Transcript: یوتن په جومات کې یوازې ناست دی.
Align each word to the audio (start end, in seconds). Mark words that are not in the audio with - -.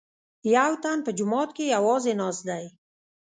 یوتن 0.53 0.97
په 1.05 1.11
جومات 1.17 1.49
کې 1.57 1.71
یوازې 1.75 2.13
ناست 2.19 2.43
دی. 2.49 2.65